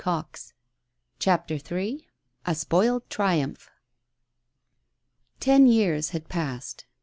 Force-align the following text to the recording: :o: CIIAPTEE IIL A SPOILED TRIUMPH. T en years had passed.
:o: 0.03 0.23
CIIAPTEE 1.19 1.61
IIL 1.61 2.01
A 2.47 2.55
SPOILED 2.55 3.07
TRIUMPH. 3.11 3.69
T 5.39 5.51
en 5.51 5.67
years 5.67 6.09
had 6.09 6.27
passed. 6.27 6.85